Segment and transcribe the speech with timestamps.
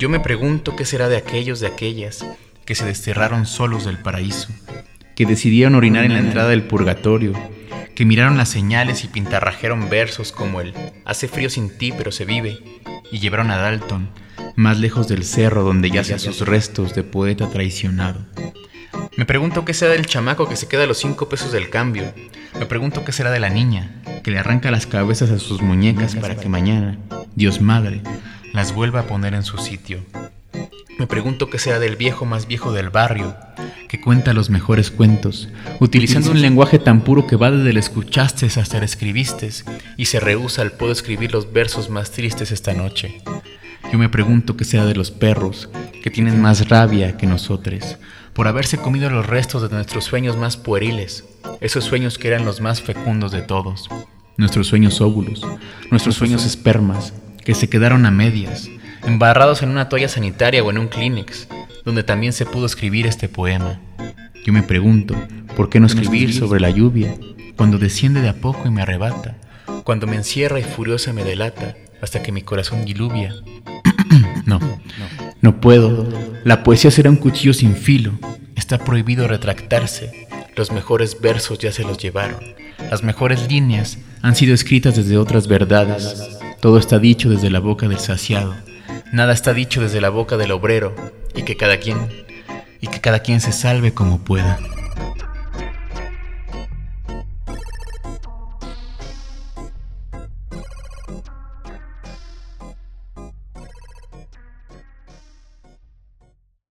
[0.00, 2.24] Yo me pregunto qué será de aquellos de aquellas
[2.64, 4.48] que se desterraron solos del paraíso,
[5.14, 7.34] que decidieron orinar en la entrada del purgatorio,
[7.94, 10.72] que miraron las señales y pintarrajeron versos como el
[11.04, 12.80] Hace frío sin ti pero se vive,
[13.12, 14.08] y llevaron a Dalton
[14.56, 18.24] más lejos del cerro donde yacen sus restos de poeta traicionado.
[19.18, 22.14] Me pregunto qué será del chamaco que se queda a los cinco pesos del cambio.
[22.58, 26.16] Me pregunto qué será de la niña que le arranca las cabezas a sus muñecas
[26.16, 26.98] para que mañana,
[27.34, 28.00] Dios Madre,
[28.52, 30.00] las vuelva a poner en su sitio.
[30.98, 33.36] Me pregunto qué será del viejo más viejo del barrio,
[33.88, 35.48] que cuenta los mejores cuentos,
[35.80, 39.50] utilizando un lenguaje tan puro que va desde el escuchaste hasta el escribiste
[39.96, 43.22] y se rehúsa al puedo escribir los versos más tristes esta noche.
[43.90, 45.70] Yo me pregunto qué será de los perros,
[46.02, 47.96] que tienen más rabia que nosotros,
[48.32, 51.24] por haberse comido los restos de nuestros sueños más pueriles,
[51.60, 53.88] esos sueños que eran los más fecundos de todos,
[54.36, 55.46] nuestros sueños óvulos,
[55.90, 57.12] nuestros sueños espermas,
[57.44, 58.68] que se quedaron a medias,
[59.04, 61.48] embarrados en una toalla sanitaria o en un Kleenex,
[61.84, 63.80] donde también se pudo escribir este poema.
[64.44, 65.14] Yo me pregunto,
[65.56, 67.14] ¿por qué no escribir sobre la lluvia,
[67.56, 69.36] cuando desciende de a poco y me arrebata,
[69.84, 73.34] cuando me encierra y furiosa me delata, hasta que mi corazón diluvia?
[74.46, 74.60] no,
[75.40, 76.08] no puedo.
[76.44, 78.12] La poesía será un cuchillo sin filo.
[78.56, 80.28] Está prohibido retractarse.
[80.56, 82.38] Los mejores versos ya se los llevaron.
[82.90, 86.39] Las mejores líneas han sido escritas desde otras verdades.
[86.60, 88.54] Todo está dicho desde la boca del saciado.
[89.12, 90.94] Nada está dicho desde la boca del obrero
[91.34, 91.96] y que cada quien
[92.82, 94.58] y que cada quien se salve como pueda.